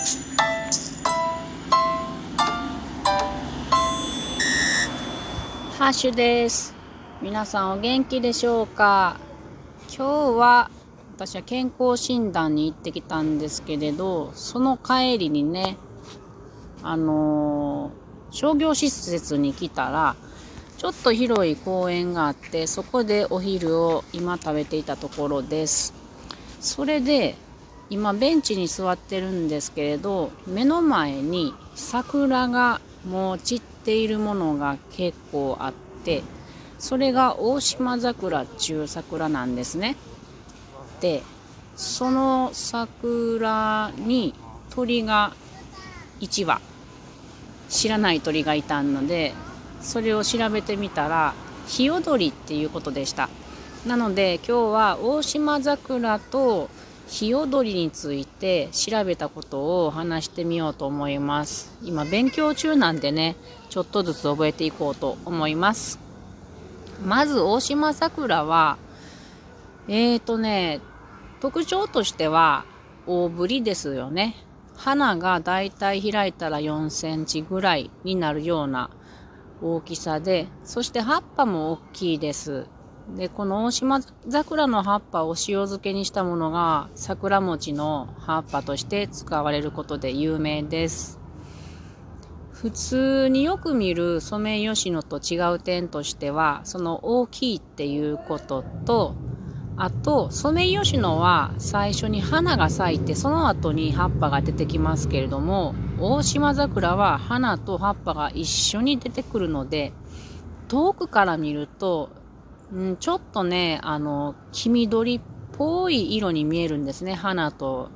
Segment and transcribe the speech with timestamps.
[0.00, 0.06] ハ
[5.88, 6.74] ッシュです。
[7.20, 9.18] 皆さんお元気でしょうか？
[9.94, 10.04] 今日
[10.38, 10.70] は
[11.16, 15.76] 私は健康診断に行ってきたんですけれど、その帰りにね、
[16.82, 20.16] あのー商業施設に来たら、
[20.78, 25.92] ちょっと広い公園があって、そこでお昼を今食べていたところです。
[26.60, 27.36] それで、
[27.90, 35.72] 今ベンチに座ってるんですけれど、目の前に桜がもう散っているものが結構あっ
[36.04, 36.22] て、
[36.78, 39.96] それが大島桜中桜なんですね。
[41.00, 41.22] で、
[41.74, 44.34] その桜に
[44.70, 45.32] 鳥が
[46.20, 46.60] 1羽、
[47.68, 49.34] 知らない鳥がいたので、
[49.82, 51.34] それを調べてみたら、
[51.66, 53.28] ヒヨドリっていうことでした。
[53.86, 56.68] なので今日は大島桜と
[57.10, 61.76] ヒヨドリについて調べたことを話してみようと思います。
[61.82, 63.34] 今勉強中なんでね、
[63.68, 65.98] ちょっとずつ覚えていこうと思います。
[67.04, 68.78] まず大島桜は、
[69.88, 70.80] えーとね、
[71.40, 72.64] 特徴としては
[73.08, 74.36] 大ぶりですよね。
[74.76, 78.88] 花がだいたい開いたら4センチぐらいになるような
[79.60, 82.66] 大きさで、そして葉っぱも大きいです。
[83.16, 91.20] で、この大島桜の葉っぱを塩漬けにしたものが桜餅の葉っぱとして使われることで有名です。
[92.52, 99.14] 普通によく見るソメイヨシノと違う点としては、その大きいっていうことと、
[99.78, 109.94] あと、ソメイヨシノは最初に花が咲いて、その後に葉っぱが出てきますけれども、大島桜は花と葉っぱが一緒に出てくるので、
[110.68, 112.10] 遠くから見ると、
[112.72, 115.20] うん、ちょっとね、あの、黄緑っ
[115.52, 117.14] ぽい色に見えるんですね。
[117.14, 117.90] 花と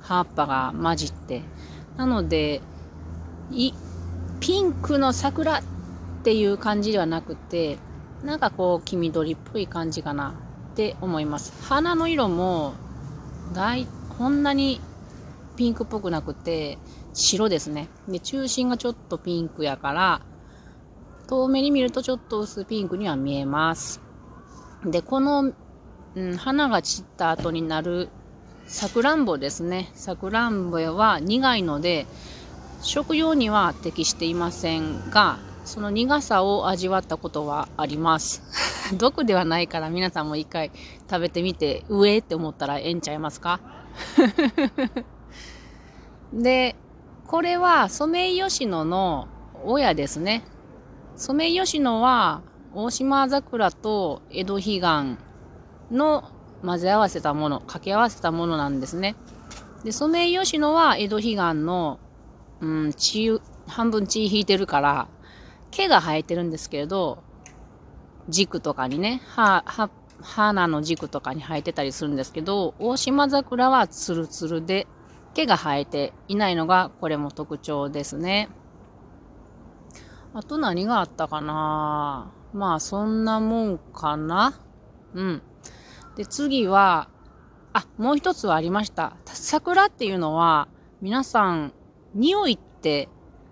[0.00, 1.42] 葉っぱが混じって。
[1.96, 2.62] なので、
[3.50, 3.72] い、
[4.40, 5.62] ピンクの桜っ
[6.22, 7.78] ていう感じではなくて、
[8.22, 10.34] なんかこう、黄緑っぽい感じかな
[10.72, 11.52] って思います。
[11.68, 12.72] 花の色も、
[13.52, 13.86] だい、
[14.18, 14.80] こんなに
[15.56, 16.78] ピンクっぽくなくて、
[17.12, 17.88] 白ですね。
[18.08, 20.22] で、中心がちょっとピンクやから、
[21.26, 24.03] 遠目に見るとちょっと薄ピンクには見えます。
[24.84, 25.52] で、この、
[26.14, 28.08] うん、花が散った後になる
[28.66, 29.90] さくらんぼですね。
[29.94, 32.06] さくらんぼは苦いので、
[32.82, 38.42] 食用には適していませんが、その苦さを味わったことはあります。
[38.96, 40.70] 毒ではないから皆さんも一回
[41.10, 43.60] 食べてみて、上って思ったらええんちゃいますか？
[46.32, 46.76] で、
[47.26, 49.28] これはソメイヨシノの
[49.64, 50.44] 親ですね。
[51.16, 52.42] ソメイヨシノは
[52.76, 54.82] 大島桜と江戸彼岸
[55.92, 56.24] の
[56.62, 59.14] 混ぜ合わせたもの、掛け合わせたものなんですね。
[59.84, 62.00] で、ソメイヨシノは江戸彼岸の、
[62.60, 65.08] うん、血、半分血引いてるから、
[65.70, 67.22] 毛が生えてるんですけれど、
[68.28, 69.90] 軸とかにね、は、は、
[70.20, 74.88] 花の軸とかに生えてたりするんですけど、大島桜はツルツルで、
[75.34, 78.48] 毛が生えていないのが、これも特徴ですね。
[80.32, 82.32] あと何があったかな？
[82.54, 84.54] まあそんなもんかな
[85.12, 85.42] うん。
[86.16, 87.08] で、次は、
[87.72, 89.16] あ、もう一つはありました。
[89.26, 90.68] 桜っていうのは、
[91.02, 91.72] 皆さん、
[92.14, 93.08] 匂いって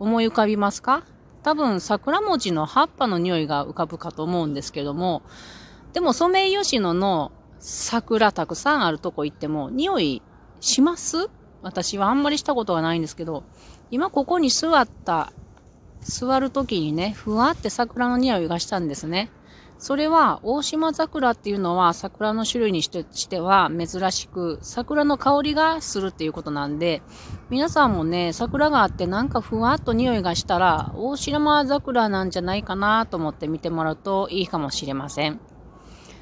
[0.00, 1.04] 思い浮かびますか？
[1.42, 5.22] 多分桜餅の葉っぱの匂いが浮かぶかと思うんですけども、
[5.92, 7.30] でもソメイヨシノの
[7.60, 10.22] 桜たくさんあるとこ行っても、匂い
[10.60, 11.30] します？
[11.62, 13.44] 私はあんまりしたことがないんですけど、
[13.90, 15.32] 今ここに座った
[16.00, 19.30] 座るときにね、ふわって桜の匂いがしたんですね。
[19.78, 27.02] それは、大島桜っていうのは桜の種類にしてしては珍しく、桜の香りがするっていうことなんで、
[27.50, 35.40] 皆さんもね、桜があってなんかふわっと匂いがしたら、大島桜なんじゃないかなと思って見てもらうといいかもしれません。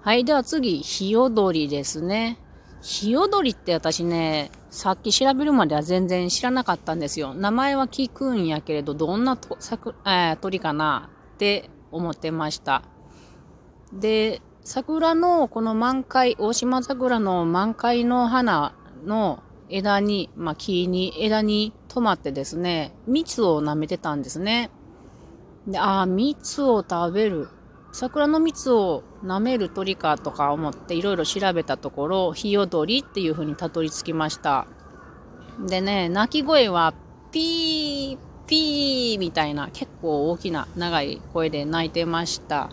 [0.00, 2.38] はい、では次、ヒヨドリですね。
[2.86, 7.34] ヒヨドリって私ね、さっき調べるまでは全然知らなかったんですよ。
[7.34, 11.10] 名前は聞くんやけれど、どんなとさく、えー鳥かな？
[11.34, 12.84] って思ってました。
[13.92, 18.72] で、桜のこの満開、大島桜の満開の花
[19.04, 24.70] の枝に、まあ木に、枝に止まってですね、蜜を舐めてたんですね。
[25.66, 27.48] で、ああ、蜜を食べる。
[27.90, 34.66] 桜の蜜を舐める鳥かとか思っていろいろ調べたところ、ヒヨドリっていう風にたどり着きました。
[35.58, 36.94] でね、鳴き声は
[37.32, 42.70] ピー、ピーみたいな結構大きな長い声で鳴いてました。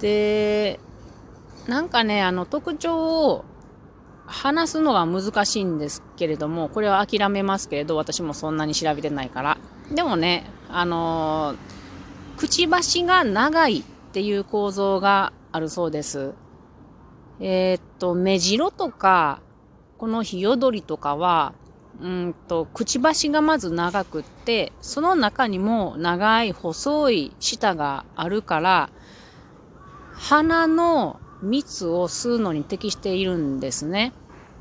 [0.00, 0.80] で、
[1.68, 3.44] なんかね、あの特徴を
[4.26, 9.58] 話すのは難しいんですけれども、これは諦めますけれど、私もそんなに調べてないから。
[9.90, 16.34] でもね、あのー、くちばしが長いっていう構造があるそうです。
[17.40, 19.40] えー、っと、目白とか、
[19.96, 21.54] このヒヨドリとかは、
[21.98, 28.90] うんと、くちばしがまず長くって、その中にも長い細い舌があるから、
[30.12, 34.12] 鼻の蜜を吸うのに適しているんですね。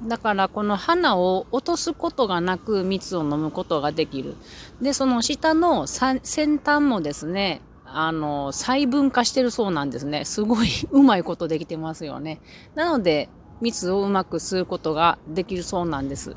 [0.08, 4.38] だからこの花を落とすことがなく蜜を飲むことができる。
[4.82, 6.22] で、その下の先
[6.64, 7.62] 端もですね、
[7.94, 10.26] あの、細分化してるそうなんですね。
[10.26, 12.42] すごい うまいことできてますよね。
[12.76, 13.30] なので、
[13.62, 16.36] 蜜をうまく吸うことができるそうなんです。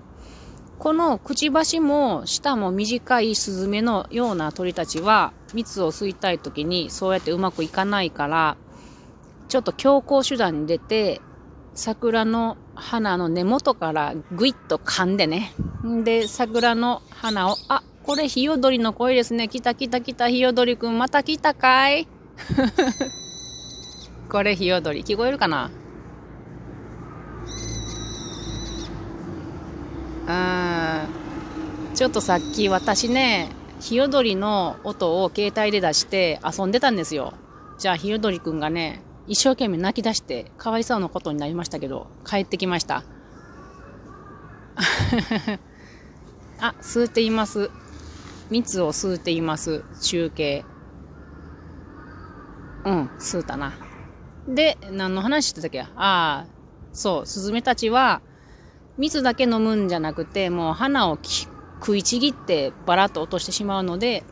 [0.79, 8.57] このくちばしも舌も短いスズメのような鳥たちは蜜を吸いたい時にそうやってうまくいかないから
[9.49, 11.21] ちょっと強行手段に出て
[11.75, 15.53] 桜の花の根元からぐいっと噛んでね。
[16.05, 19.49] で、桜の花を、あ、これヒヨドリの声ですね。
[19.49, 22.07] 来た来た来たヒヨドリくん、また来たかい？
[24.29, 25.03] これヒヨドリ。
[25.03, 25.71] 聞こえるかな？
[30.27, 30.33] う
[31.93, 31.95] ん。
[31.95, 33.49] ちょっとさっき私ね、
[33.81, 37.33] ヒヨドリの音を携帯で出して遊んでたんですよ。
[37.79, 43.03] じゃあヒヨドリくんがね、一生懸命泣き出してかわいそうなことになりましたけど、帰ってきました。
[46.61, 47.71] あ、吸うています。
[48.55, 49.83] 蜜を吸うています。
[50.01, 50.65] 中継。
[52.85, 53.73] うん、吸うたな。
[54.47, 55.81] で、何の話してたっけ？
[55.81, 56.47] ああ、
[56.93, 58.23] そう、スズメたちは、
[58.97, 61.19] 蜜だけ飲むんじゃなくて、もう花を
[61.81, 64.23] 食いちぎってバラッと落としてしまうので、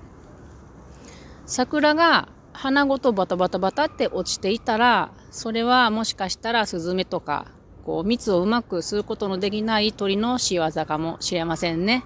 [1.45, 7.47] 桜が花ごとバタバタバタって落ちていたら、それはもしかしたらスズメとか、
[7.85, 12.05] こう蜜をうまく吸うことのできない鳥の仕業かもしれませんね。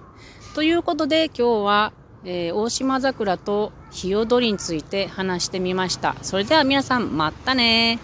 [0.55, 1.93] ということで今日は、
[2.25, 6.15] えー、大島桜とヒヨドリについて話してみました。
[6.21, 7.99] それでは皆さん、またね